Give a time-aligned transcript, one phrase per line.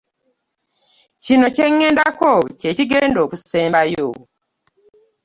[1.23, 4.09] Kino kye ŋŋendako kye kigenda okusembayo.